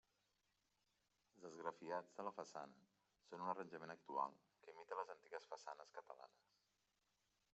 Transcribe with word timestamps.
Els 1.33 1.43
esgrafiats 1.49 2.15
de 2.19 2.25
la 2.27 2.31
façana 2.37 2.81
són 3.27 3.45
un 3.47 3.51
arranjament 3.53 3.95
actual 3.95 4.35
que 4.65 4.75
imita 4.77 4.99
les 5.01 5.11
antigues 5.17 5.49
façanes 5.55 5.95
catalanes. 5.99 6.49